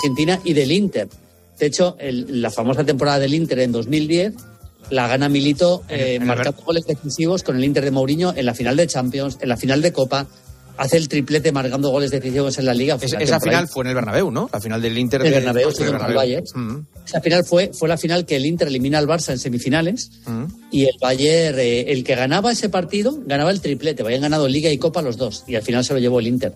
[0.00, 1.08] Argentina y del Inter.
[1.58, 4.32] De hecho, el- la famosa temporada del Inter en 2010
[4.90, 8.44] la gana Milito eh, en el marcando goles decisivos con el Inter de Mourinho en
[8.46, 10.26] la final de Champions, en la final de Copa.
[10.78, 12.96] Hace el triplete marcando goles decisivos en la Liga.
[12.98, 14.48] Es- esa final fue en el Bernabéu, ¿no?
[14.50, 15.20] La final del Inter.
[15.20, 16.16] El de- Bernabéu, del sí, el Bernabéu.
[16.16, 16.44] Bayern.
[16.54, 20.10] Mm, Esa final fue, fue la final que el Inter elimina al Barça en semifinales
[20.26, 20.44] mm.
[20.72, 24.02] y el Bayern, eh, el que ganaba ese partido, ganaba el triplete.
[24.02, 26.54] Habían ganado Liga y Copa los dos y al final se lo llevó el Inter.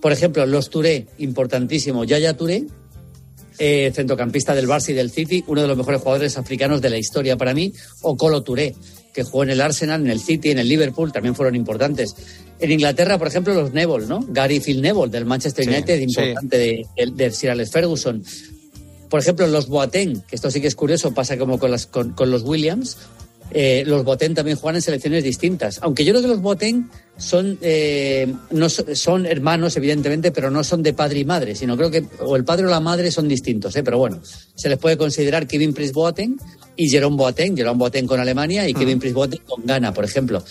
[0.00, 2.04] Por ejemplo, los Touré, importantísimo.
[2.04, 2.64] Yaya Touré,
[3.58, 6.98] eh, centrocampista del Barça y del City, uno de los mejores jugadores africanos de la
[6.98, 8.74] historia para mí, o Colo Touré,
[9.14, 12.14] que jugó en el Arsenal, en el City, en el Liverpool, también fueron importantes.
[12.58, 14.24] En Inglaterra, por ejemplo, los Neville, ¿no?
[14.28, 16.02] Gary Phil Neville, del Manchester Sí, United, sí.
[16.04, 18.22] importante de, de, de Sir Alex Ferguson.
[19.08, 22.12] Por ejemplo, los Boateng, que esto sí que es curioso, pasa como con, las, con,
[22.12, 22.98] con los Williams,
[23.50, 25.78] eh, los Boateng también juegan en selecciones distintas.
[25.82, 30.62] Aunque yo creo que los Boateng son, eh, no so- son hermanos, evidentemente, pero no
[30.64, 33.28] son de padre y madre, sino creo que o el padre o la madre son
[33.28, 33.74] distintos.
[33.76, 33.82] ¿eh?
[33.82, 34.20] Pero bueno,
[34.54, 36.36] se les puede considerar Kevin Prince Boateng
[36.76, 40.42] y Jerome Boateng, Jerome Boateng con Alemania y Kevin Prince Boateng con Ghana, por ejemplo.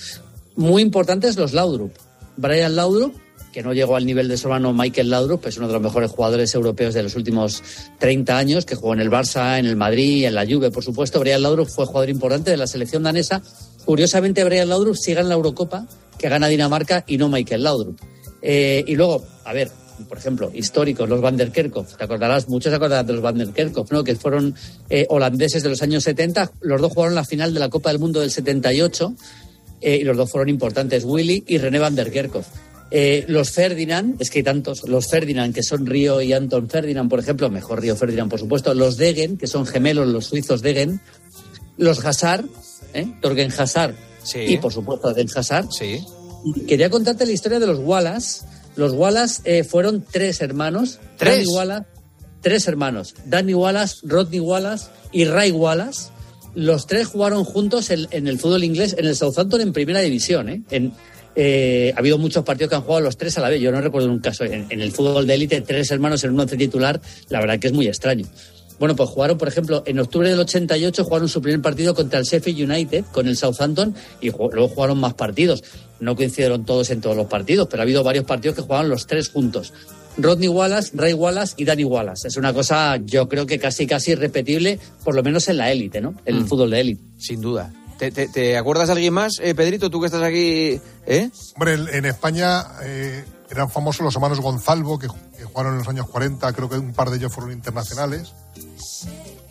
[0.55, 1.91] Muy importantes los Laudrup.
[2.37, 3.13] Brian Laudrup,
[3.55, 6.11] que no llegó al nivel de su hermano Michael Laudrup, es uno de los mejores
[6.11, 7.63] jugadores europeos de los últimos
[7.99, 11.21] 30 años, que jugó en el Barça, en el Madrid, en la Juve, por supuesto.
[11.21, 13.41] Brian Laudrup fue jugador importante de la selección danesa.
[13.85, 17.97] Curiosamente, Brian Laudrup sigue en la Eurocopa, que gana Dinamarca y no Michael Laudrup.
[18.41, 19.71] Eh, y luego, a ver,
[20.09, 21.95] por ejemplo, históricos, los Van der Kerkhoff.
[21.95, 24.03] Te acordarás, muchos se acordarán de los Van der Kerkhoff, ¿no?
[24.03, 24.53] Que fueron
[24.89, 26.51] eh, holandeses de los años 70.
[26.59, 29.15] Los dos jugaron la final de la Copa del Mundo del 78
[29.79, 32.47] eh, y los dos fueron importantes, Willy y René Van der Kerkhoff.
[32.91, 37.09] Eh, los Ferdinand, es que hay tantos, los Ferdinand, que son Río y Anton Ferdinand,
[37.09, 41.01] por ejemplo, mejor Río Ferdinand, por supuesto, los Degen, que son gemelos, los suizos Degen,
[41.77, 42.45] los Hazard,
[42.93, 43.07] ¿eh?
[43.21, 44.39] Torgen Hazard, Sí.
[44.39, 45.67] y por supuesto Den Hazard.
[45.71, 46.03] Sí.
[46.67, 48.45] Quería contarte la historia de los Wallace.
[48.75, 50.99] Los Wallace eh, fueron tres hermanos.
[51.17, 51.37] ¿Tres?
[51.37, 51.85] Danny Wallace,
[52.41, 53.15] tres hermanos.
[53.25, 56.09] Danny Wallace, Rodney Wallace y Ray Wallace.
[56.53, 60.49] Los tres jugaron juntos en, en el fútbol inglés, en el Southampton en primera división.
[60.49, 60.61] ¿eh?
[60.69, 60.93] En,
[61.35, 63.61] eh, ha habido muchos partidos que han jugado los tres a la vez.
[63.61, 64.43] Yo no recuerdo un caso.
[64.45, 67.67] En, en el fútbol de élite, tres hermanos en un once titular, la verdad que
[67.67, 68.25] es muy extraño.
[68.77, 72.25] Bueno, pues jugaron, por ejemplo, en octubre del 88 jugaron su primer partido contra el
[72.25, 75.63] Sheffield United con el Southampton y luego jugaron más partidos.
[76.01, 79.07] No coincidieron todos en todos los partidos, pero ha habido varios partidos que jugaban los
[79.07, 79.71] tres juntos.
[80.17, 82.27] Rodney Wallace, Ray Wallace y Danny Wallace.
[82.27, 86.01] Es una cosa, yo creo que casi casi irrepetible, por lo menos en la élite,
[86.01, 86.13] ¿no?
[86.25, 86.47] En el Mm.
[86.47, 87.01] fútbol de élite.
[87.17, 87.71] Sin duda.
[87.97, 89.89] ¿Te, te, te acuerdas de alguien más, eh, Pedrito?
[89.89, 91.29] Tú que estás aquí, ¿eh?
[91.55, 95.07] Hombre, en- en España eh, eran famosos los hermanos Gonzalvo, que,
[95.37, 98.33] que jugaron en los años 40, creo que un par de ellos fueron internacionales.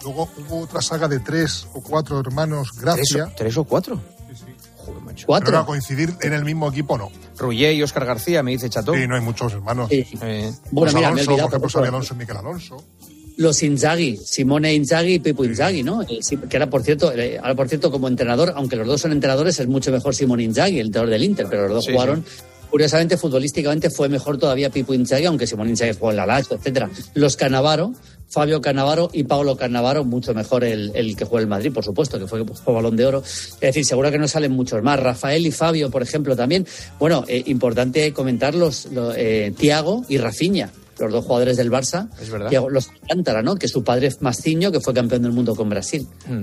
[0.02, 3.24] Luego hubo otra saga de tres o cuatro hermanos, ¿Tres, Gracia.
[3.24, 3.98] o- tres o cuatro?
[4.28, 4.54] Sí, sí.
[4.76, 5.14] Joder, macho.
[5.16, 5.56] Pero Cuatro.
[5.56, 7.10] ahora coincidir en el mismo equipo no.
[7.38, 8.92] Rullé y Óscar García, me dice Chato.
[8.94, 9.88] Sí, no hay muchos hermanos.
[9.88, 10.06] Sí.
[10.20, 12.76] Eh, Bueno, Los mira, me he Alonso, olvidado, por ejemplo, Alonso y Miquel Alonso.
[13.36, 16.02] Los Inzaghi, Simone Inzaghi y Pipo Inzaghi, ¿no?
[16.02, 19.12] Eh, que era, por cierto, eh, ahora por cierto, como entrenador, aunque los dos son
[19.12, 22.24] entrenadores, es mucho mejor Simone Inzaghi, el entrenador del Inter, pero los dos Sí, jugaron.
[22.70, 26.90] Curiosamente, futbolísticamente fue mejor todavía Pipo Inzaghi, aunque Simone Inzaghi jugó en la Lazio, etcétera.
[27.14, 27.92] Los Canavaro,
[28.28, 31.84] Fabio Canavaro y Paolo Cannavaro, mucho mejor el, el que jugó en el Madrid, por
[31.84, 33.22] supuesto, que fue, fue balón de oro.
[33.24, 34.98] Es decir, seguro que no salen muchos más.
[34.98, 36.66] Rafael y Fabio, por ejemplo, también.
[36.98, 42.08] Bueno, eh, importante comentar los, lo- eh, Tiago y Rafinha, los dos jugadores del Barça.
[42.20, 42.50] Es verdad.
[42.50, 43.56] Thiago- los Alcántara, ¿no?
[43.56, 46.06] Que su padre es Masciño, que fue campeón del mundo con Brasil.
[46.28, 46.42] mm.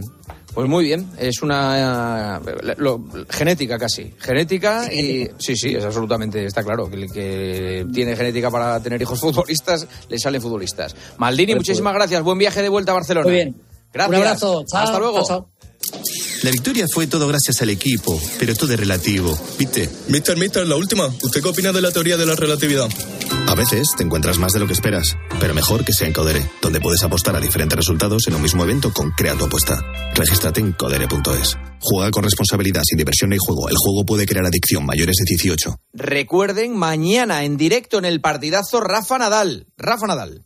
[0.53, 6.43] Pues muy bien, es una eh, lo- genética casi, genética y sí, sí, es absolutamente,
[6.45, 10.93] está claro, que el que tiene genética para tener hijos futbolistas, le salen futbolistas.
[11.17, 13.27] Maldini, Pues, muchísimas gracias, buen viaje de vuelta a Barcelona.
[13.27, 13.61] Muy bien.
[13.93, 14.09] Gracias.
[14.09, 14.65] Un abrazo.
[14.69, 15.17] Chao, Hasta luego.
[15.19, 15.70] chao, chao.
[16.43, 19.87] La victoria fue todo gracias al equipo, pero todo es relativo, ¿viste?
[20.07, 21.05] Mister, mister, la última.
[21.05, 22.89] ¿Usted qué opina de la teoría de la relatividad?
[23.47, 26.43] A veces te encuentras más de lo que esperas, pero mejor que sea en Codere,
[26.59, 29.83] donde puedes apostar a diferentes resultados en un mismo evento con Crea tu apuesta.
[30.15, 31.57] Regístrate en codere.es.
[31.79, 33.69] Juega con responsabilidad, sin diversión ni juego.
[33.69, 35.75] El juego puede crear adicción mayores de 18.
[35.93, 39.67] Recuerden, mañana en directo en el partidazo Rafa Nadal.
[39.77, 40.45] Rafa Nadal.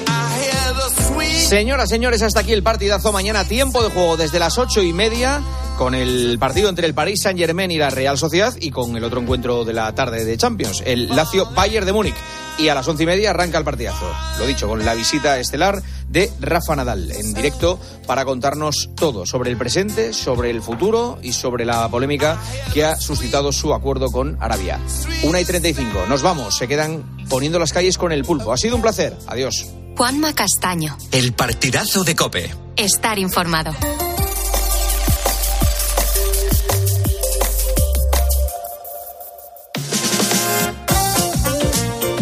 [1.47, 3.11] Señoras, señores, hasta aquí el partidazo.
[3.11, 5.41] Mañana tiempo de juego desde las ocho y media
[5.77, 9.03] con el partido entre el Paris Saint Germain y la Real Sociedad y con el
[9.03, 12.15] otro encuentro de la tarde de Champions, el Lazio Bayern de Múnich.
[12.57, 14.05] y a las once y media arranca el partidazo.
[14.37, 19.49] Lo dicho, con la visita estelar de Rafa Nadal en directo para contarnos todo sobre
[19.49, 22.37] el presente, sobre el futuro y sobre la polémica
[22.73, 24.79] que ha suscitado su acuerdo con Arabia.
[25.23, 26.05] Una y treinta y cinco.
[26.07, 26.57] Nos vamos.
[26.57, 28.53] Se quedan poniendo las calles con el pulpo.
[28.53, 29.17] Ha sido un placer.
[29.27, 29.67] Adiós.
[29.95, 30.97] Juanma Castaño.
[31.11, 32.49] El partidazo de Cope.
[32.75, 33.75] Estar informado.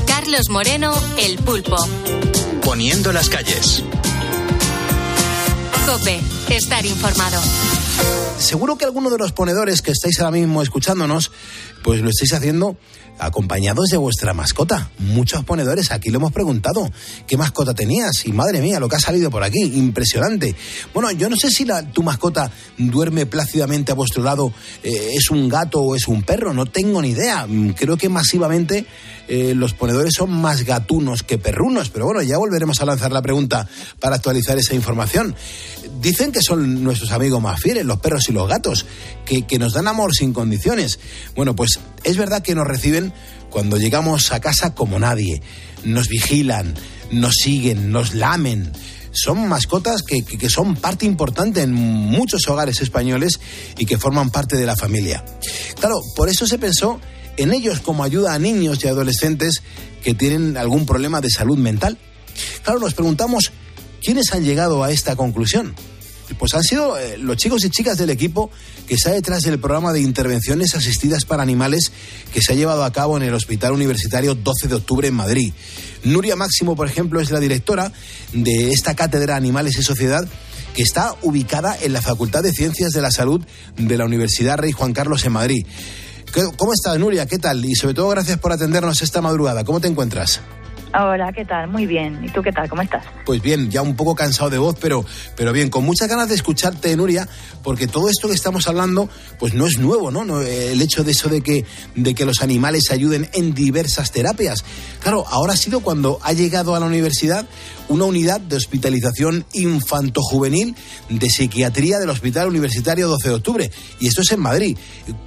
[0.06, 1.78] Carlos Moreno, El Pulpo.
[2.64, 3.84] Poniendo las calles.
[5.86, 6.20] Cope,
[6.50, 7.42] estar informado.
[8.40, 11.30] Seguro que alguno de los ponedores que estáis ahora mismo escuchándonos,
[11.84, 12.78] pues lo estáis haciendo
[13.20, 14.90] acompañados de vuestra mascota.
[14.98, 16.90] Muchos ponedores, aquí lo hemos preguntado,
[17.28, 18.26] ¿qué mascota tenías?
[18.26, 20.56] Y madre mía, lo que ha salido por aquí, impresionante.
[20.94, 24.54] Bueno, yo no sé si la, tu mascota duerme plácidamente a vuestro lado,
[24.84, 27.46] eh, es un gato o es un perro, no tengo ni idea.
[27.46, 28.86] Mm, Creo que masivamente
[29.28, 33.22] eh, los ponedores son más gatunos que perrunos, pero bueno, ya volveremos a lanzar la
[33.22, 33.68] pregunta
[34.00, 35.36] para actualizar esa información.
[36.02, 38.86] Dicen que son nuestros amigos más fieles, los perros y los gatos,
[39.26, 41.00] que, que nos dan amor sin condiciones.
[41.36, 43.14] Bueno, pues es verdad que nos reciben
[43.50, 45.42] cuando llegamos a casa como nadie.
[45.84, 46.74] Nos vigilan,
[47.12, 48.72] nos siguen, nos lamen.
[49.12, 53.40] Son mascotas que, que- son parte importante en muchos hogares españoles
[53.78, 55.26] y que forman parte de la familia.
[55.80, 57.02] Claro, por eso se pensó
[57.36, 59.64] en ellos como ayuda a niños y adolescentes
[60.04, 61.98] que tienen algún problema de salud mental.
[62.64, 63.52] Claro, nos preguntamos
[64.04, 65.76] quiénes han llegado a esta conclusión.
[66.38, 68.52] Pues han sido eh, los chicos y chicas del equipo
[68.88, 71.92] que está detrás del programa de intervenciones asistidas para animales
[72.32, 75.54] que se ha llevado a cabo en el Hospital Universitario 12 de Octubre en Madrid.
[76.04, 77.92] Nuria Máximo, por ejemplo, es la directora
[78.32, 80.28] de esta cátedra Animales y Sociedad
[80.76, 83.42] que está ubicada en la Facultad de Ciencias de la Salud
[83.78, 85.66] de la Universidad Rey Juan Carlos en Madrid.
[86.32, 87.26] ¿Qué- ¿Cómo estás, Nuria?
[87.26, 87.66] ¿Qué tal?
[87.66, 89.64] Y sobre todo, gracias por atendernos esta madrugada.
[89.64, 90.42] ¿Cómo te encuentras?
[90.92, 91.68] Hola, ¿qué tal?
[91.68, 92.20] Muy bien.
[92.24, 92.68] ¿Y tú qué tal?
[92.68, 93.06] ¿Cómo estás?
[93.24, 95.06] Pues bien, ya un poco cansado de voz, pero,
[95.36, 97.30] pero bien, con muchas ganas de escucharte, Nuria,
[97.64, 99.08] porque todo esto que estamos hablando,
[99.38, 100.26] pues no es nuevo, ¿no?
[100.26, 101.64] No, El hecho de eso de que,
[101.94, 104.66] de que los animales ayuden en diversas terapias.
[105.00, 107.46] Claro, ahora ha sido cuando ha llegado a la universidad
[107.88, 110.76] una unidad de hospitalización infantojuvenil
[111.10, 113.72] de psiquiatría del Hospital Universitario 12 de Octubre.
[114.00, 114.76] Y esto es en Madrid.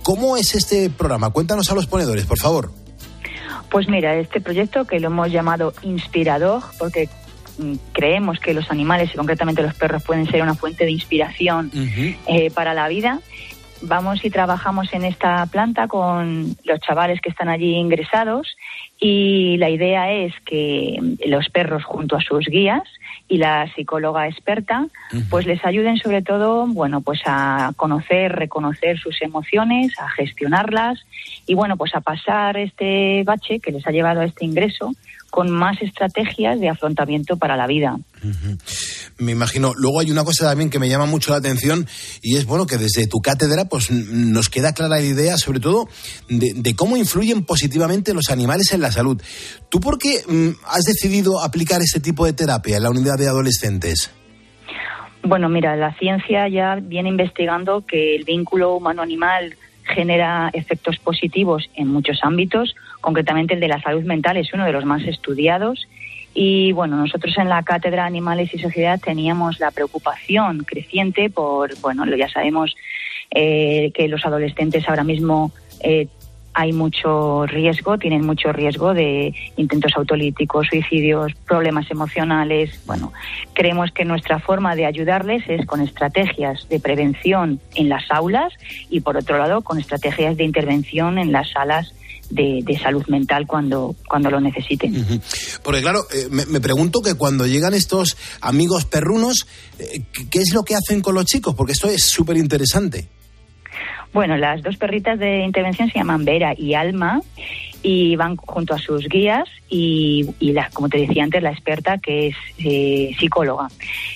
[0.03, 1.31] ¿Cómo es este programa?
[1.31, 2.82] Cuéntanos a los ponedores, por favor.
[3.73, 7.09] Pues mira, este proyecto que lo hemos llamado Inspirador, porque
[7.57, 11.71] mm, creemos que los animales y concretamente los perros pueden ser una fuente de inspiración
[12.27, 13.21] eh, para la vida.
[13.85, 18.57] Vamos y trabajamos en esta planta con los chavales que están allí ingresados
[19.01, 22.83] y la idea es que los perros junto a sus guías
[23.29, 24.87] y la psicóloga experta
[25.31, 31.05] pues les ayuden sobre todo bueno pues a conocer reconocer sus emociones a gestionarlas
[31.47, 34.93] y bueno pues a pasar este bache que les ha llevado a este ingreso
[35.33, 37.97] con más estrategias de afrontamiento para la vida
[39.17, 39.73] Me imagino.
[39.75, 41.87] Luego hay una cosa también que me llama mucho la atención
[42.21, 45.89] y es bueno que desde tu cátedra pues nos queda clara la idea sobre todo
[46.29, 49.23] de, de cómo influyen positivamente los animales en la salud.
[49.71, 53.27] ¿Tú por qué mm, has decidido aplicar ese tipo de terapia en la unidad de
[53.27, 54.11] adolescentes?
[55.25, 59.57] Bueno, mira, la ciencia ya viene investigando que el vínculo humano-animal
[59.95, 64.73] genera efectos positivos en muchos ámbitos, concretamente el de la salud mental es uno de
[64.73, 65.89] los más estudiados.
[66.35, 72.07] Y bueno, nosotros en la cátedra Animales y Sociedad teníamos la preocupación creciente por, bueno,
[72.17, 72.75] ya sabemos
[73.31, 76.09] eh, que los adolescentes ahora mismo eh,
[76.55, 82.79] hay mucho riesgo, tienen mucho riesgo de intentos autolíticos, suicidios, problemas emocionales.
[82.87, 83.13] Bueno,
[83.55, 88.53] creemos que nuestra forma de ayudarles es con estrategias de prevención en las aulas
[88.91, 91.95] y, por otro lado, con estrategias de intervención en las salas
[92.31, 95.21] de, salud mental cuando, cuando lo necesiten.
[95.63, 99.47] Porque claro, eh, me, pregunto que cuando llegan estos amigos perrunos,
[99.79, 101.55] eh, ¿qué- ¿qué es lo que hacen con los chicos?
[101.55, 103.09] Porque esto es súper interesante.
[104.13, 107.21] Bueno, las dos perritas de intervención se llaman Vera y Alma
[107.83, 111.99] y van junto a sus guías y, y la, como te decía antes, la experta
[111.99, 113.69] que es eh, psicóloga.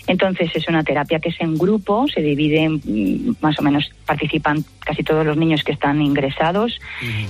[0.07, 4.65] Entonces es una terapia que es en grupo, se dividen mm, más o menos, participan
[4.81, 6.79] casi todos los niños que están ingresados,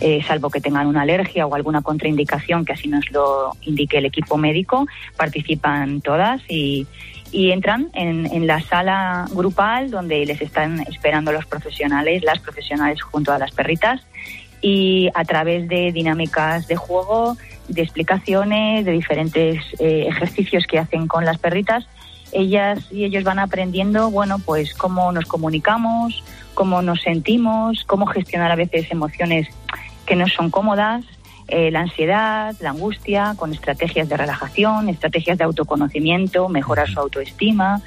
[0.01, 4.05] eh, salvo que tengan una alergia o alguna contraindicación, que así nos lo indique el
[4.05, 6.87] equipo médico, participan todas y,
[7.33, 13.01] y entran en, en la sala grupal donde les están esperando los profesionales, las profesionales
[13.01, 14.03] junto a las perritas
[14.69, 17.37] y a través de dinámicas de juego,
[17.69, 21.87] de explicaciones, de diferentes eh, ejercicios que hacen con las perritas,
[22.33, 28.51] ellas y ellos van aprendiendo, bueno, pues cómo nos comunicamos, cómo nos sentimos, cómo gestionar
[28.51, 29.47] a veces emociones
[30.05, 31.05] que no son cómodas
[31.47, 37.81] eh, la ansiedad, la angustia, con estrategias de relajación, estrategias de autoconocimiento, mejorar su autoestima,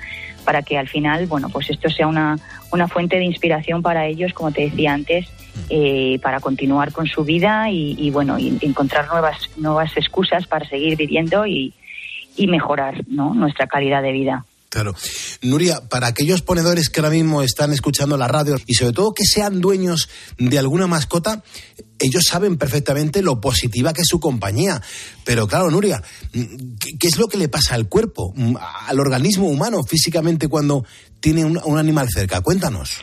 [0.46, 2.38] para que al final, bueno, pues esto sea una,
[2.72, 5.28] una fuente de inspiración para ellos, como te decía antes,
[5.70, 10.68] eh, para continuar con su vida y, y, bueno, y encontrar nuevas, nuevas excusas para
[10.68, 11.74] seguir viviendo y,
[12.36, 13.34] y mejorar ¿no?
[13.34, 14.46] nuestra calidad de vida.
[14.70, 14.94] Claro.
[15.42, 19.26] Nuria, para aquellos ponedores que ahora mismo están escuchando la radio y sobre todo que
[19.26, 21.44] sean dueños de alguna mascota,
[21.98, 24.80] ellos saben perfectamente lo positiva que es su compañía.
[25.26, 28.34] Pero claro, Nuria, ¿qué, es lo que le pasa al cuerpo,
[28.88, 30.86] al organismo humano físicamente cuando
[31.20, 32.42] tiene un, un animal cerca?
[32.42, 33.02] Cuéntanos.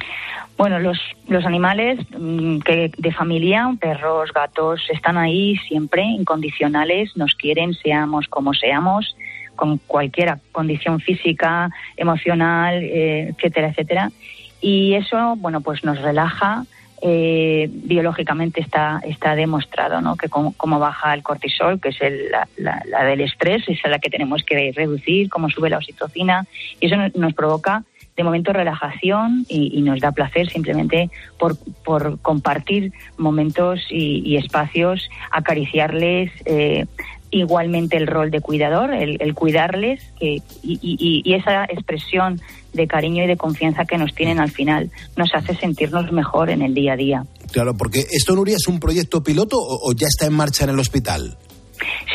[0.57, 0.99] Bueno, los,
[1.29, 8.27] los animales mm, que de familia, perros, gatos, están ahí siempre, incondicionales, nos quieren, seamos
[8.29, 9.17] como seamos
[9.55, 14.13] con cualquier condición física, emocional, eh, etcétera, etcétera.
[14.61, 16.65] Y eso, bueno, pues nos relaja.
[17.03, 20.17] Eh, biológicamente está, está demostrado ¿no?
[20.17, 21.99] que como, baja el cortisol, que es
[22.31, 26.47] la, la, del estrés, esa es la que tenemos que reducir, cómo sube la oxitocina,
[26.81, 27.85] y eso nos provoca
[28.17, 36.33] de momento relajación y, nos da placer simplemente por, por compartir momentos y, espacios, acariciarles,
[36.47, 36.87] eh,
[37.31, 42.41] igualmente el rol de cuidador, el, cuidarles y, y, esa expresión
[42.73, 46.63] de cariño y de confianza que nos tienen al final nos hace sentirnos mejor en
[46.63, 47.27] el día a día.
[47.53, 50.79] Claro, porque esto, Nuria, es un proyecto piloto o, ya está en marcha en el
[50.79, 51.37] hospital.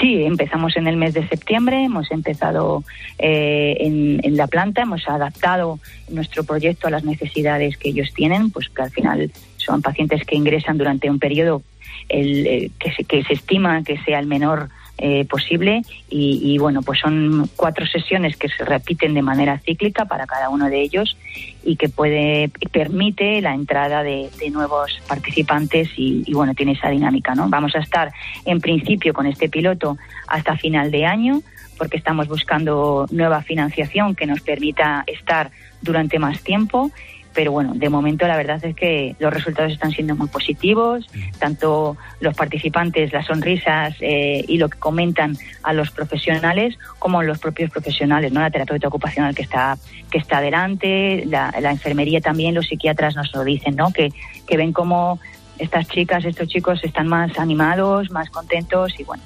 [0.02, 2.84] Sí, empezamos en el mes de septiembre, hemos empezado
[3.20, 5.80] eh, en, la planta, hemos adaptado
[6.10, 10.36] nuestro proyecto a las necesidades que ellos tienen, pues que al final son pacientes que
[10.36, 11.62] ingresan durante un periodo
[12.10, 14.70] el, eh, que se estima que sea el menor
[15.04, 20.28] eh, posible y, bueno, pues son cuatro sesiones que se repiten de manera cíclica para
[20.28, 21.18] cada uno de ellos
[21.64, 27.50] y que puede permite la entrada de, nuevos participantes y, bueno, tiene esa dinámica, ¿no?
[27.50, 28.12] Vamos a estar
[28.46, 31.42] en principio con este piloto hasta final de año
[31.80, 35.50] porque estamos buscando nueva financiación que nos permita estar
[35.82, 36.92] durante más tiempo
[37.34, 41.06] pero bueno, de momento la verdad es que los resultados están siendo muy positivos,
[41.40, 47.40] tanto los participantes, las sonrisas eh, y lo que comentan a los profesionales, como los
[47.40, 48.42] propios profesionales, ¿no?
[48.42, 49.78] La terapeuta ocupacional que está,
[50.10, 53.92] que está delante, la, enfermería también, los psiquiatras nos lo dicen, ¿no?
[53.92, 54.10] Que,
[54.48, 55.20] que ven cómo
[55.58, 59.24] estas chicas, estos chicos están más animados, más contentos y bueno,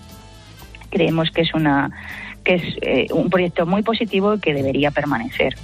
[0.90, 1.90] creemos que es una
[2.44, 5.56] que es eh, un proyecto muy positivo y que debería permanecer.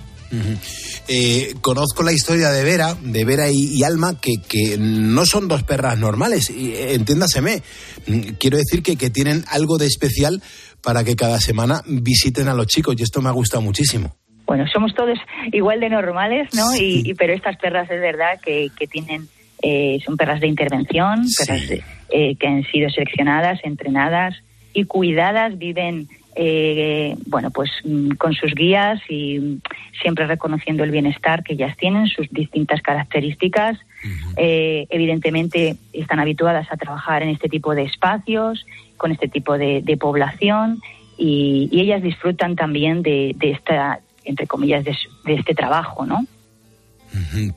[1.07, 5.63] Eh, conozco la historia de Vera, de Vera y, Alma, que, que, no son dos
[5.63, 7.61] perras normales, y, eh, entiéndaseme.
[8.07, 10.41] Mm, quiero decir que, que tienen algo de especial
[10.81, 14.15] para que cada semana visiten a los chicos, y esto me ha gustado muchísimo
[14.47, 15.17] bueno, somos todos
[15.53, 16.75] igual de normales, ¿no?
[16.77, 19.29] Y, pero estas perras es verdad que, que tienen,
[19.61, 21.61] eh, son perras de intervención, perras
[22.09, 24.35] que han sido seleccionadas, entrenadas
[24.73, 29.59] y cuidadas, viven eh, bueno, pues mm, con sus guías y
[30.01, 33.77] siempre reconociendo el bienestar que ellas tienen, sus distintas características.
[34.37, 38.65] Eh, evidentemente están habituadas a trabajar en este tipo de espacios,
[38.97, 40.79] con este tipo de, población
[41.17, 44.95] y, ellas disfrutan también de, esta, entre comillas, de,
[45.25, 46.25] este trabajo, ¿no?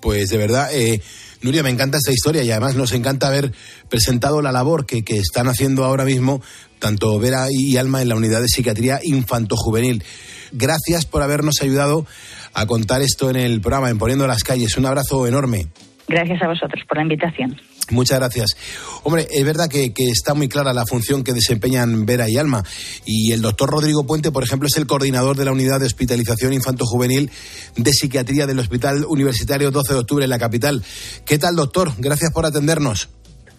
[0.01, 1.01] Pues de verdad, eh,
[1.43, 3.53] Nuria, me encanta esta historia y además nos encanta haber
[3.89, 6.43] presentado la labor que, que están haciendo ahora mismo
[6.85, 10.05] tanto Vera y Alma en la unidad de psiquiatría infanto-juvenil.
[10.53, 12.07] Gracias por habernos ayudado
[12.53, 14.77] a contar esto en el programa, en Poniendo las Calles.
[14.77, 15.69] Un abrazo enorme.
[16.07, 17.57] Gracias a vosotros por la invitación.
[17.91, 18.57] Muchas gracias.
[19.03, 22.63] Hombre, es verdad que, está muy clara la función que desempeñan Vera y Alma.
[23.05, 26.53] Y el doctor Rodrigo Puente, por ejemplo, es el coordinador de la unidad de hospitalización
[26.53, 27.31] infanto-juvenil
[27.77, 30.83] de psiquiatría del Hospital Universitario 12 de Octubre en la capital.
[31.25, 31.93] ¿Qué tal, doctor?
[31.99, 33.09] Gracias por atendernos.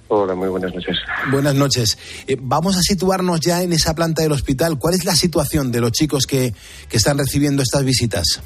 [0.08, 0.98] Hola, muy buenas noches.
[1.32, 1.98] Buenas noches.
[2.28, 4.78] Eh, vamos a situarnos ya en esa planta del hospital.
[4.78, 6.54] ¿Cuál es la situación de los chicos que,
[6.90, 8.42] que están recibiendo estas visitas?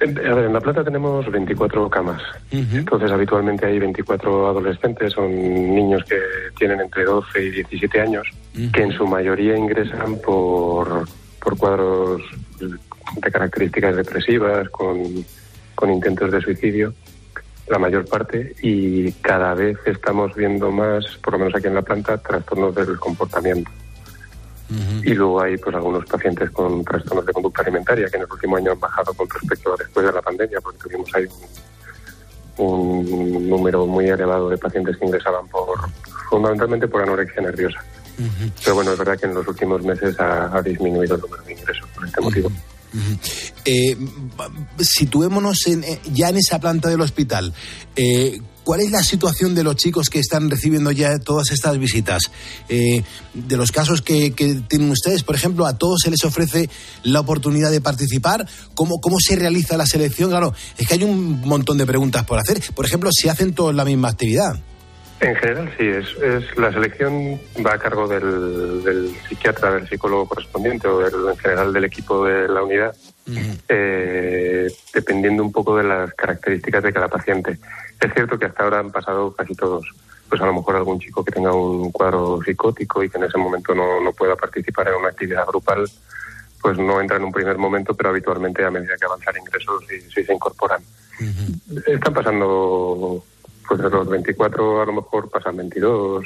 [0.00, 2.20] En, la planta tenemos 24 camas.
[2.50, 6.18] Entonces, habitualmente hay 24 adolescentes, son niños que
[6.58, 8.26] tienen entre 12 y 17 años,
[8.72, 11.06] que en su mayoría ingresan por,
[11.40, 12.22] por cuadros
[12.58, 15.24] de características depresivas, con,
[15.74, 16.92] con intentos de suicidio
[17.68, 21.82] la mayor parte y cada vez estamos viendo más, por lo menos aquí en la
[21.82, 23.70] planta, trastornos del comportamiento.
[25.02, 28.56] Y luego hay pues algunos pacientes con trastornos de conducta alimentaria que en el último
[28.56, 31.26] año han bajado con respecto a después de la pandemia, porque tuvimos ahí
[32.58, 35.78] un, número muy elevado de pacientes que ingresaban por
[36.30, 37.84] fundamentalmente por anorexia nerviosa.
[38.62, 41.88] Pero bueno, es verdad que en los últimos meses ha, disminuido el número de ingresos
[41.94, 42.50] por este motivo.
[43.64, 43.96] Eh,
[44.78, 47.52] situémonos en, eh, ya en esa planta del hospital.
[47.96, 52.22] Eh, ¿Cuál es la situación de los chicos que están recibiendo ya todas estas visitas?
[52.68, 53.02] Eh,
[53.34, 56.70] de los casos que, que, tienen ustedes, por ejemplo, a todos se les ofrece
[57.02, 58.46] la oportunidad de participar.
[58.74, 60.30] ¿Cómo, ¿Cómo se realiza la selección?
[60.30, 62.60] Claro, es que hay un montón de preguntas por hacer.
[62.74, 64.56] Por ejemplo, si hacen todos la misma actividad.
[65.20, 70.28] En general sí, es, es la selección va a cargo del, del, psiquiatra, del psicólogo
[70.28, 72.94] correspondiente o del, en general del equipo de la unidad,
[73.68, 77.58] eh, dependiendo un poco de las características de cada paciente.
[78.00, 79.86] Es cierto que hasta ahora han pasado casi todos.
[80.28, 83.38] Pues a lo mejor algún chico que tenga un cuadro psicótico y que en ese
[83.38, 85.88] momento no, no pueda participar en una actividad grupal,
[86.60, 90.00] pues no entra en un primer momento, pero habitualmente a medida que avanzan ingresos y,
[90.10, 90.82] si se incorporan.
[91.86, 93.22] Están pasando
[93.68, 96.24] pues de los 24 a lo mejor pasan 22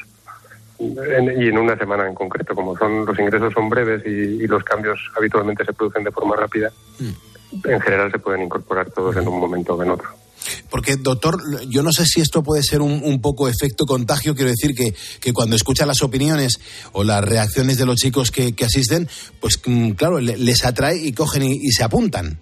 [0.79, 4.47] en, y en una semana en concreto como son los ingresos son breves y, y
[4.47, 7.69] los cambios habitualmente se producen de forma rápida mm.
[7.69, 10.09] en general se pueden incorporar todos en un momento o en otro
[10.71, 11.37] porque, doctor,
[11.69, 14.35] yo no sé si esto puede ser un, un poco efecto contagio.
[14.35, 16.59] Quiero decir que, que, cuando escucha las opiniones
[16.93, 19.09] o las reacciones de los chicos que, que asisten,
[19.41, 22.39] pues mm, claro, les atrae y cogen y, y, se apuntan.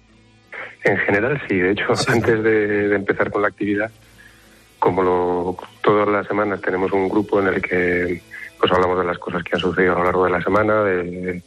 [0.84, 1.56] En general, sí.
[1.56, 2.04] De hecho, sí.
[2.08, 3.90] antes de, de, empezar con la actividad,
[4.78, 8.22] como lo, todas las semanas tenemos un grupo en el que
[8.58, 11.42] pues hablamos de las cosas que han sucedido a lo largo de la semana, de,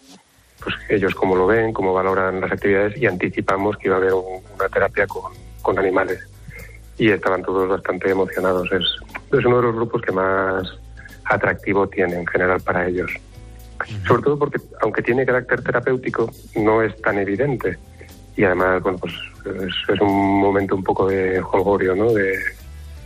[0.64, 4.14] pues ellos cómo lo ven, cómo valoran las actividades y anticipamos que iba a haber
[4.14, 6.29] un, una terapia con, con animales
[7.00, 8.70] y estaban todos bastante emocionados.
[8.72, 8.86] Es,
[9.38, 10.64] es uno de los grupos que más
[11.24, 13.10] atractivo tiene en general para ellos.
[14.06, 17.78] Sobre todo porque, aunque tiene carácter terapéutico, no es tan evidente.
[18.36, 19.14] Y además, bueno, pues
[19.46, 22.12] es, es un momento un poco de jolgorio, ¿no?
[22.12, 22.38] De,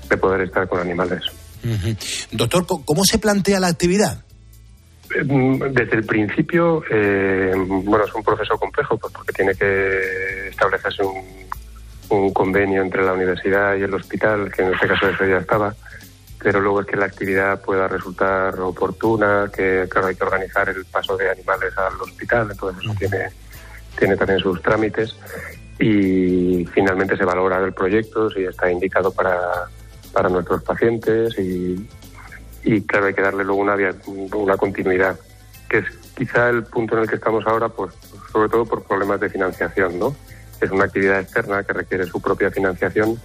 [0.09, 1.21] de poder estar con animales.
[1.63, 2.27] Uh -huh.
[2.31, 4.23] Doctor, ¿cómo se plantea la actividad?
[5.09, 11.42] Desde el principio, eh, bueno, es un proceso complejo pues porque tiene que establecerse un,
[12.09, 15.73] un, convenio entre la universidad y el hospital, que en este caso eso ya estaba,
[16.41, 20.85] pero luego es que la actividad pueda resultar oportuna, que claro, hay que organizar el
[20.85, 23.29] paso de animales al hospital, entonces eso tiene,
[23.97, 25.15] tiene también sus trámites
[25.79, 29.39] y finalmente se valora el proyecto, si está indicado para,
[30.11, 31.87] para nuestros pacientes y,
[32.63, 33.75] y claro, hay que darle luego una,
[34.33, 35.19] una continuidad,
[35.69, 37.93] que es quizá el punto en el que estamos ahora, pues
[38.31, 40.15] sobre todo por problemas de financiación, ¿no?
[40.63, 43.19] Es una actividad externa que requiere su propia financiación,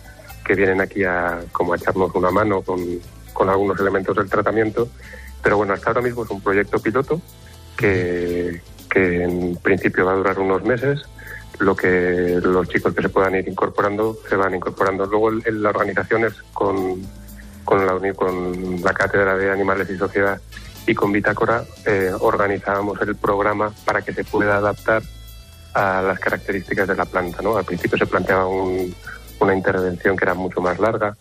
[0.44, 2.80] que vienen aquí a como a echarnos una mano con,
[3.48, 4.88] algunos elementos del tratamiento,
[5.40, 7.20] pero bueno, hasta ahora mismo es un proyecto piloto
[7.76, 8.60] que,
[8.92, 11.02] en principio va a durar unos meses,
[11.60, 15.06] lo que los chicos que se puedan ir incorporando se van incorporando.
[15.06, 17.00] Luego el, la organización es con,
[17.64, 20.40] con, la, con la Cátedra de Animales y Sociedad
[20.84, 25.02] y con Bitácora eh, organizábamos el programa para que se pueda adaptar
[25.74, 27.42] a las características de la planta.
[27.42, 27.56] ¿no?
[27.56, 28.94] Al principio se planteaba un,
[29.40, 31.16] una intervención que era mucho más larga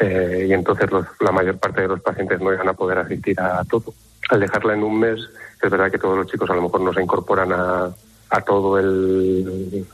[0.00, 3.38] eh, y entonces los, la mayor parte de los pacientes no iban a poder asistir
[3.40, 3.92] a, todo.
[4.30, 5.18] Al dejarla en un mes,
[5.60, 7.90] es verdad que todos los chicos a lo mejor no se incorporan a,
[8.30, 9.86] a todo el,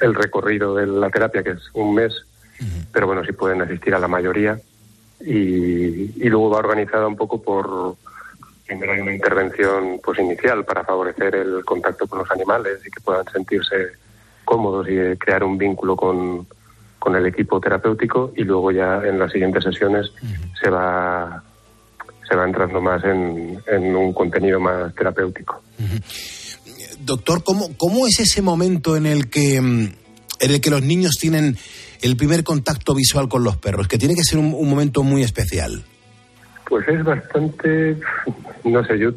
[0.00, 2.12] el, recorrido de la terapia, que es un mes,
[2.60, 2.86] uh -huh.
[2.92, 4.58] pero bueno, sí pueden asistir a la mayoría.
[5.20, 7.94] Y, y, luego va organizada un poco por.
[8.72, 13.00] Primero hay una intervención pues inicial para favorecer el contacto con los animales y que
[13.00, 13.92] puedan sentirse
[14.44, 16.46] cómodos y crear un vínculo con,
[16.98, 20.60] con el equipo terapéutico y luego ya en las siguientes sesiones uh -huh.
[20.60, 21.42] se va
[22.28, 25.62] se va entrando más en, en un contenido más terapéutico.
[25.78, 26.42] Uh -huh
[27.04, 29.96] doctor, ¿cómo, ¿cómo es ese momento en el que en
[30.40, 31.56] el que los niños tienen
[32.00, 33.88] el primer contacto visual con los perros?
[33.88, 35.84] Que tiene que ser un, un momento muy especial.
[36.72, 37.98] Pues es bastante,
[38.64, 39.10] no sé, yo,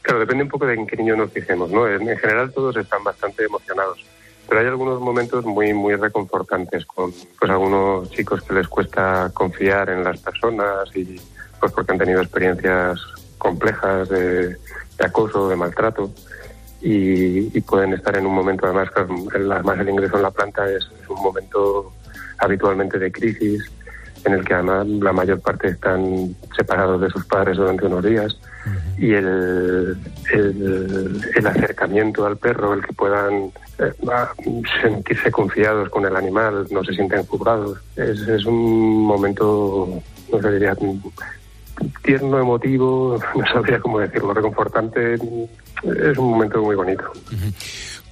[0.00, 1.86] claro, depende un poco de en qué niño nos fijemos, ¿no?
[1.86, 4.02] En, en general todos están bastante emocionados,
[4.48, 9.90] pero hay algunos momentos muy, muy reconfortantes con, pues, algunos chicos que les cuesta confiar
[9.90, 11.20] en las personas y,
[11.60, 12.98] pues, porque han tenido experiencias
[13.36, 14.56] complejas de,
[15.04, 16.10] acoso, de maltrato
[16.80, 20.90] y, y, pueden estar en un momento, además, además el ingreso en la planta es,
[20.98, 21.92] es, un momento
[22.38, 23.70] habitualmente de crisis,
[24.24, 28.36] en el que además la mayor parte están separados de sus padres durante unos días,
[28.96, 29.96] y el,
[30.32, 33.92] el, el, acercamiento al perro, el que puedan eh,
[34.80, 40.52] sentirse confiados con el animal, no se sienten juzgados, es, es un momento, no sé,
[40.52, 40.76] diría,
[42.04, 47.04] tierno, emotivo, no sabría cómo decirlo, reconfortante, es un momento muy bonito.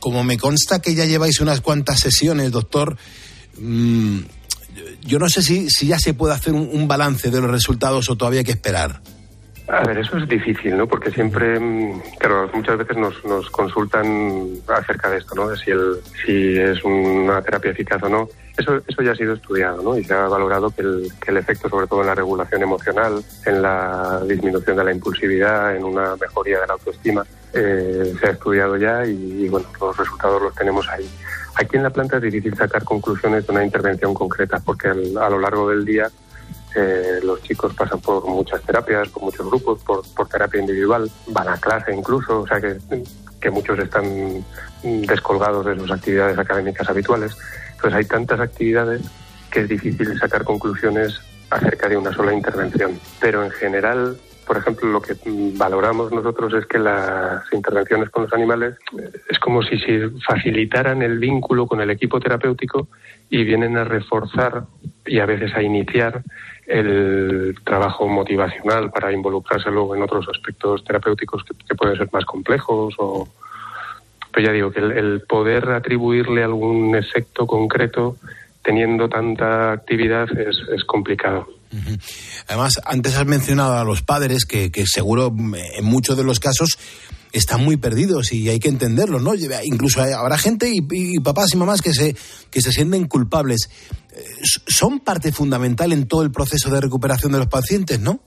[0.01, 2.97] Como me consta que ya lleváis unas cuantas sesiones, doctor,
[3.59, 4.21] mmm,
[5.03, 8.17] yo no sé si, si ya se puede hacer un, balance de los resultados o
[8.17, 9.01] todavía hay que esperar.
[9.69, 10.89] A ver, eso es difícil, ¿no?
[10.89, 15.55] Porque siempre, mm, claro, muchas veces nos, nos consultan acerca de esto, ¿no?
[15.55, 18.29] Si, el, si es una terapia eficaz o no.
[18.59, 19.97] Eso, eso ya ha sido estudiado, ¿no?
[19.97, 24.21] Y se ha valorado que el efecto, sobre todo en la regulación emocional, en la
[24.27, 29.05] disminución de la impulsividad, en una mejoría de la autoestima, eh, se ha estudiado ya
[29.07, 31.09] y, y, bueno, los resultados los tenemos ahí.
[31.57, 35.29] Aquí en la planta es difícil sacar conclusiones de una intervención concreta porque al- a
[35.29, 36.09] lo largo del día
[36.77, 41.49] eh, los chicos pasan por muchas terapias, por muchos grupos, por, por terapia individual, van
[41.49, 42.79] a clase incluso, o sea que,
[43.41, 44.45] que muchos están
[44.83, 47.37] descolgados de sus actividades académicas habituales.
[47.73, 49.03] Entonces hay tantas actividades
[49.51, 53.01] que es difícil sacar conclusiones acerca de una sola intervención.
[53.21, 54.17] Pero en general,
[54.51, 55.15] por ejemplo, lo que
[55.55, 58.75] valoramos nosotros es que las intervenciones con los animales
[59.29, 62.89] es como si se facilitaran el vínculo con el equipo terapéutico
[63.31, 64.65] y vienen a reforzar
[65.07, 66.25] y a veces a iniciar
[66.67, 72.97] el trabajo motivacional para involucrarse luego en otros aspectos terapéuticos que, pueden ser más complejos
[72.99, 73.29] o
[74.33, 78.17] pero ya digo que el, el poder atribuirle algún efecto concreto
[78.65, 81.60] teniendo tanta actividad es, es complicado.
[82.49, 86.79] Además, antes has mencionado a los padres que, que seguro en muchos de los casos
[87.33, 89.33] están muy perdidos y hay que entenderlo, ¿no?
[89.63, 92.17] Incluso habrá gente y, y papás y mamás que se,
[92.51, 93.71] que se sienten culpables.
[94.13, 94.25] Eh,
[94.67, 98.19] Son parte fundamental en todo el proceso de recuperación de los pacientes, ¿no?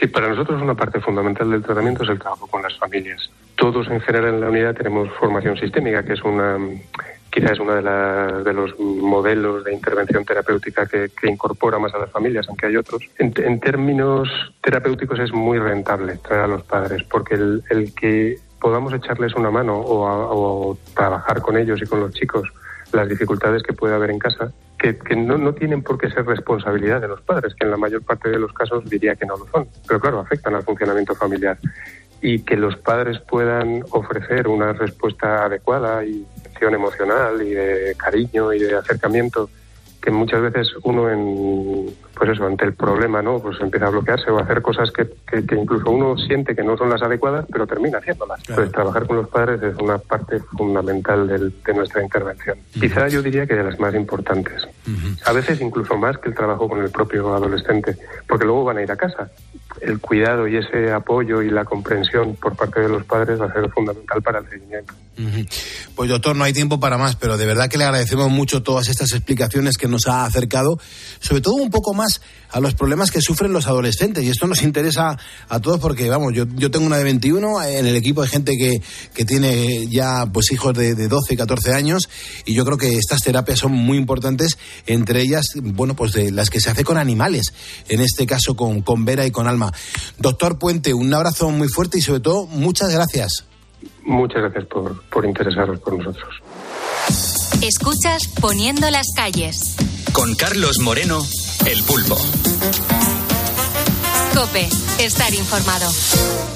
[0.00, 3.30] Sí, para nosotros una parte fundamental del tratamiento es el trabajo con las familias.
[3.56, 6.58] Todos en general en la unidad tenemos formación sistémica, que es una
[7.32, 12.10] quizás es uno de, de los modelos de intervención terapéutica que, incorpora más a las
[12.10, 13.02] familias, aunque hay otros.
[13.18, 14.28] En, términos
[14.60, 19.74] terapéuticos es muy rentable traer a los padres, porque el, que podamos echarles una mano
[19.78, 22.48] o, trabajar con ellos y con los chicos
[22.92, 27.08] las dificultades que puede haber en casa, que, no tienen por qué ser responsabilidad de
[27.08, 29.68] los padres, que en la mayor parte de los casos diría que no lo son,
[29.88, 31.56] pero claro, afectan al funcionamiento familiar.
[32.20, 36.24] Y que los padres puedan ofrecer una respuesta adecuada y
[36.68, 39.50] emocional y de cariño y de acercamiento
[40.00, 44.30] que muchas veces uno en pues eso ante el problema no pues empieza a bloquearse
[44.30, 47.46] o a hacer cosas que, que, que incluso uno siente que no son las adecuadas
[47.50, 48.40] pero termina haciéndolas.
[48.48, 52.58] Entonces trabajar con los padres es una parte fundamental del- de nuestra intervención.
[52.72, 54.66] Quizá yo diría que de las más importantes.
[55.24, 57.96] A veces incluso más que el trabajo con el propio adolescente
[58.28, 59.30] porque luego van a ir a casa.
[59.80, 63.52] El cuidado y ese apoyo y la comprensión por parte de los padres va a
[63.52, 64.92] ser fundamental para el seguimiento.
[65.94, 68.88] Pues doctor, no hay tiempo para más, pero de verdad que le agradecemos mucho todas
[68.88, 70.78] estas explicaciones que nos ha acercado,
[71.20, 72.01] sobre todo un poco más
[72.50, 74.24] a los problemas que sufren los adolescentes.
[74.24, 77.86] Y esto nos interesa a todos porque, vamos, yo, yo tengo una de 21, en
[77.86, 78.82] el equipo hay gente que,
[79.14, 82.08] que tiene ya pues hijos de, de 12 y 14 años,
[82.44, 86.50] y yo creo que estas terapias son muy importantes, entre ellas, bueno, pues de las
[86.50, 87.52] que se hace con animales,
[87.88, 89.72] en este caso con, con Vera y con Alma.
[90.18, 93.44] Doctor Puente, un abrazo muy fuerte y sobre todo, muchas gracias.
[94.04, 96.42] muchas gracias por, por interesaros por nosotros
[97.62, 99.76] Escuchas Poniendo las calles.
[100.12, 101.22] Con Carlos Moreno,
[101.66, 102.16] el pulpo.
[104.34, 105.90] Cope, estar informado.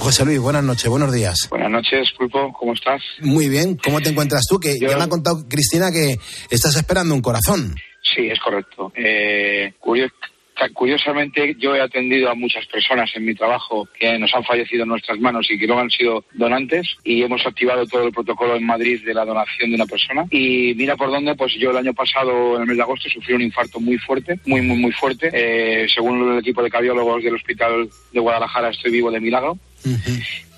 [0.01, 1.47] José Luis, buenas noches, buenos días.
[1.51, 3.03] Buenas noches, Pulpo, ¿cómo estás?
[3.21, 4.59] Muy bien, ¿cómo te encuentras tú?
[4.59, 6.19] Que ya me ha contado Cristina que
[6.51, 7.75] estás esperando un corazón.
[8.03, 8.93] Sí, es correcto.
[8.97, 10.29] Eh, curio- ca-
[10.73, 14.89] curiosamente, yo he atendido a muchas personas en mi trabajo que nos han fallecido en
[14.89, 18.65] nuestras manos y que luego han sido donantes y hemos activado todo el protocolo en
[18.65, 20.25] Madrid de la donación de una persona.
[20.31, 23.35] Y mira por dónde, pues yo el año pasado, en el mes de agosto, sufrí
[23.35, 25.31] un infarto muy fuerte, muy, muy, muy fuerte.
[25.33, 29.59] Eh, según el equipo de cardiólogos del Hospital de Guadalajara, estoy vivo de milagro.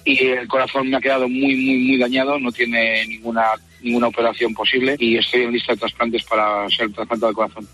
[0.08, 3.44] Y el corazón me ha quedado muy, muy, muy dañado, no tiene ninguna
[3.80, 7.68] ninguna operación posible y estoy en lista de trasplantes para ser trasplantado de corazón.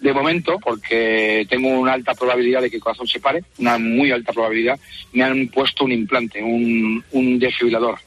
[0.00, 4.10] De momento, porque tengo una alta probabilidad de que el corazón se pare, una muy
[4.10, 4.78] alta probabilidad,
[5.12, 7.98] me han puesto un implante, un, un desfibrilador.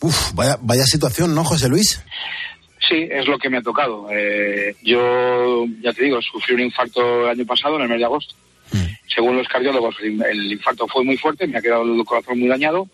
[0.00, 2.02] Uf, vaya, vaya situación, ¿no, José Luis?
[2.88, 4.08] Sí, es lo que me ha tocado.
[4.10, 8.04] Eh, yo, ya te digo, sufrí un infarto el año pasado, en el mes de
[8.04, 8.34] agosto.
[9.14, 12.88] Según los cardiólogos, el, infarto fue muy fuerte, me ha quedado el corazón muy dañado.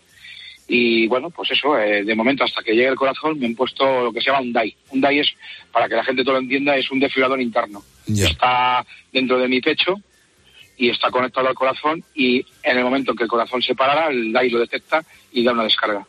[0.67, 4.03] Y bueno, pues eso, eh, de momento hasta que llegue el corazón me han puesto
[4.03, 4.75] lo que se llama un DAI.
[4.91, 5.27] Un DAI es,
[5.71, 7.81] para que la gente todo lo entienda, es un desfibrilador interno.
[8.07, 9.95] Está dentro de mi pecho
[10.77, 14.09] y está conectado al corazón y en el momento en que el corazón se parara,
[14.11, 16.05] el DAI lo detecta y da una descarga.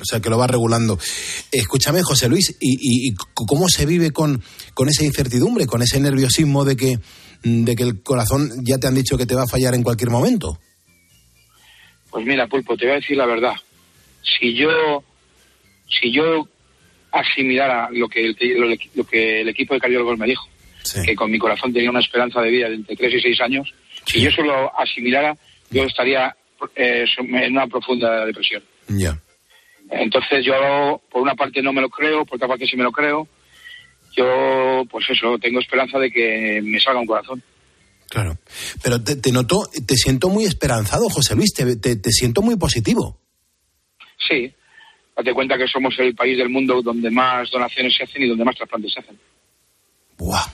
[0.00, 0.96] O sea, que lo va regulando.
[1.50, 4.40] Escúchame, José Luis, ¿y, y- y cómo se vive con,
[4.74, 6.98] con esa incertidumbre, con ese nerviosismo de que,
[7.42, 10.10] de que el corazón ya te han dicho que te va a fallar en cualquier
[10.10, 10.58] momento?
[12.10, 13.54] Pues mira, Pulpo, te voy a decir la verdad.
[14.22, 15.04] Si yo,
[15.88, 16.48] si yo
[17.12, 20.48] asimilara lo que el, lo, lo que el equipo de cardiólogos me dijo,
[21.04, 23.74] que con mi corazón tenía una esperanza de vida de entre 3 y 6 años,
[24.06, 25.36] si yo solo asimilara,
[25.70, 26.34] yo estaría
[26.74, 28.62] eh, en una profunda depresión.
[28.88, 29.20] Ya.
[29.90, 32.92] Entonces yo, por una parte no me lo creo, por otra parte sí me lo
[32.92, 33.28] creo.
[34.16, 37.42] Yo, pues eso, tengo esperanza de que me salga un corazón.
[38.08, 38.38] Claro.
[38.82, 42.56] Pero te, te noto, te siento muy esperanzado, José Luis, te, te, te siento muy
[42.56, 43.20] positivo.
[44.28, 44.52] Sí,
[45.16, 48.44] date cuenta que somos el país del mundo donde más donaciones se hacen y donde
[48.44, 49.18] más trasplantes se hacen.
[50.18, 50.46] Buah.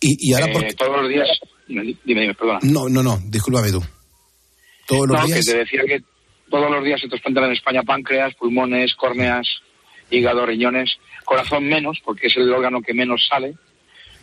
[0.00, 0.74] Y, y ahora, Eh, por...
[0.74, 1.28] Todos los días...
[1.66, 2.60] Dime, dime, perdona.
[2.62, 3.82] No, no, no, discúlpame tú.
[4.86, 5.44] Todos los no, días.
[5.44, 6.02] que te decía que
[6.48, 9.46] todos los días se trasplantan en España páncreas, pulmones, córneas,
[10.10, 13.54] hígado, riñones, corazón menos, porque es el órgano que menos sale,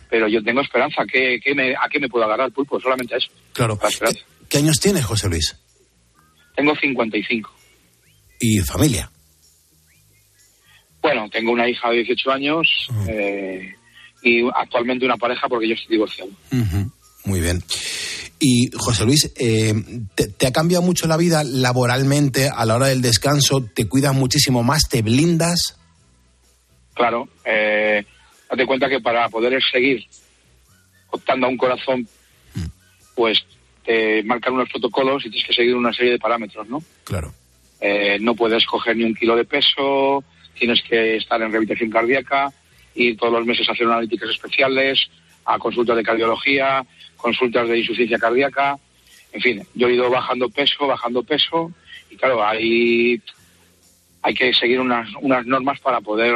[0.10, 1.04] pero yo tengo esperanza.
[1.12, 2.80] ¿Qué, qué me, ¿A qué me puedo agarrar, Pulpo?
[2.80, 3.30] Solamente a eso.
[3.54, 3.78] Claro.
[3.82, 4.22] La esperanza.
[4.50, 5.56] ¿Qué años tienes, José Luis?
[6.56, 7.54] Tengo 55.
[8.40, 9.10] Y familia.
[11.02, 13.76] Bueno, tengo una hija de 18 años eh,
[14.24, 16.32] y actualmente una pareja porque yo estoy divorciado.
[17.26, 17.62] Muy bien.
[18.40, 19.74] Y José Luis, eh,
[20.14, 23.64] te, te ha cambiado mucho la vida laboralmente a la hora del descanso?
[23.74, 24.90] ¿Te cuidas muchísimo más?
[24.90, 25.78] ¿Te blindas?
[26.94, 28.06] Claro, eh,
[28.50, 30.06] date cuenta que para poder seguir
[31.10, 32.08] optando a un corazón,
[33.14, 33.46] pues
[33.86, 36.82] te marcan unos protocolos y tienes que seguir una serie de parámetros, ¿no?
[37.04, 37.34] Claro.
[37.80, 40.24] Eh, no puedes coger ni un kilo de peso,
[40.58, 42.52] tienes que estar en rehabilitación cardíaca,
[42.96, 45.00] ir todos los meses a hacer analíticas especiales,
[45.46, 46.84] a consultas de cardiología,
[47.26, 48.78] consultas de insuficiencia cardíaca,
[49.34, 51.72] en fin, yo he ido bajando peso, bajando peso,
[52.12, 53.20] y claro, hay,
[54.22, 56.36] hay que seguir unas, unas normas para poder,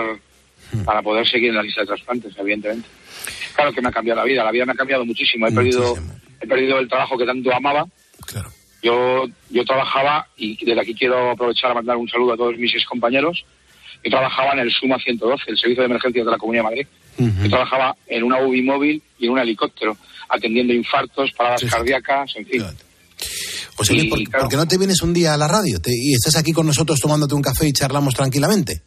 [0.83, 2.89] para poder seguir en la lista de trasplantes, evidentemente.
[3.53, 5.95] Claro que me ha cambiado la vida, la vida me ha cambiado muchísimo, he perdido,
[6.41, 7.85] he perdido el trabajo que tanto amaba.
[8.81, 12.73] Yo, yo trabajaba, y desde aquí quiero aprovechar a mandar un saludo a todos mis
[12.73, 13.45] ex compañeros,
[14.03, 16.87] yo trabajaba en el SUMA 112, el Servicio de Emergencias de la Comunidad de Madrid.
[17.43, 19.97] Yo trabajaba en una UBI móvil y en un helicóptero,
[20.29, 22.63] atendiendo infartos, paradas cardíacas, en fin.
[23.75, 26.13] José Luis, ¿por, por qué no te vienes un día a la radio Te- y
[26.13, 28.81] estás aquí con nosotros tomándote un café y charlamos tranquilamente?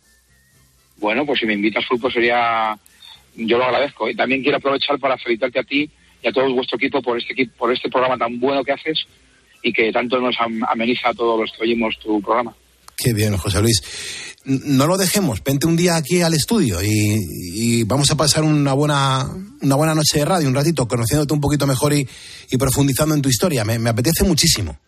[0.98, 2.78] Bueno, pues si me invitas, Fulpo, sería...
[3.34, 4.08] Yo lo agradezco.
[4.10, 5.90] Y también quiero aprovechar para felicitarte a ti
[6.22, 8.98] y a todo vuestro equipo por este, equipo, por este programa tan bueno que haces
[9.62, 12.54] y que tanto nos am- ameniza a todos los que oímos tu programa.
[13.02, 13.82] Qué bien, José Luis.
[14.44, 17.16] No lo dejemos, vente un día aquí al estudio y,
[17.54, 19.28] y vamos a pasar una buena,
[19.60, 22.06] una buena noche de radio, un ratito, conociéndote un poquito mejor y,
[22.50, 23.64] y profundizando en tu historia.
[23.64, 24.78] Me, me apetece muchísimo.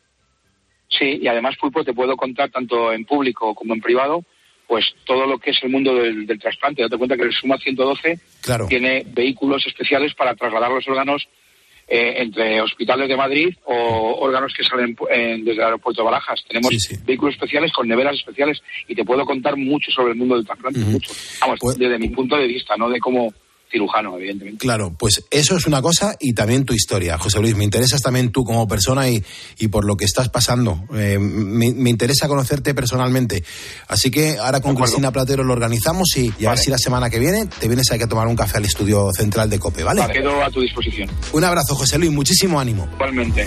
[0.89, 4.25] Sí, y además, Pulpo, te puedo contar tanto en público como en privado,
[4.67, 6.83] pues todo lo que es el mundo del, del trasplante.
[6.83, 8.67] Date cuenta que el SUMA 112 Claro.
[8.67, 11.27] tiene vehículos especiales para trasladar los órganos
[11.89, 16.43] eh, entre hospitales de Madrid o órganos que salen eh, desde el aeropuerto de Barajas.
[16.49, 16.73] Tenemos
[17.05, 20.81] vehículos especiales con neveras especiales y te puedo contar mucho sobre el mundo del trasplante,
[20.81, 21.13] mucho.
[21.41, 23.33] Vamos, Pues desde mi punto de vista, no de como
[23.75, 24.59] cirujano, evidentemente.
[24.59, 27.57] Claro, pues eso es una cosa y también tu historia, José Luis.
[27.57, 29.23] Me interesas también tú como persona y,
[29.59, 30.85] y por lo que estás pasando.
[30.95, 33.43] Eh, me, me interesa conocerte personalmente.
[33.89, 37.11] Así que ahora con Cristina Platero lo organizamos y, y a ver si la semana
[37.11, 40.07] que viene te vienes aquí a tomar un café al estudio central de COPE, ¿vale?
[40.13, 41.11] Quedo a tu disposición.
[41.33, 42.13] Un abrazo, José Luis.
[42.13, 42.89] Muchísimo ánimo.
[42.95, 43.47] Igualmente.